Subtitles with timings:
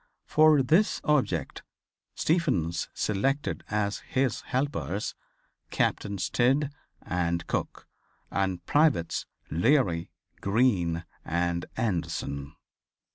[0.25, 1.61] For this object
[2.15, 5.13] Stephens selected as his helpers
[5.69, 6.71] Captains Tidd
[7.03, 7.87] and Cook
[8.31, 10.09] and privates Leary,
[10.41, 12.55] Green and Anderson.